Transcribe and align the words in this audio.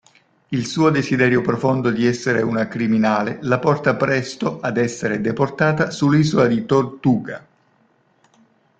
Il 0.47 0.65
suo 0.65 0.89
desiderio 0.89 1.41
profondo 1.43 1.91
di 1.91 2.07
essere 2.07 2.41
una 2.41 2.67
criminale 2.67 3.37
la 3.43 3.59
porta 3.59 3.95
presto 3.95 4.59
ad 4.59 4.77
essere 4.77 5.21
deportata 5.21 5.91
sull'isola 5.91 6.47
di 6.47 6.65
Tortuga. 6.65 7.47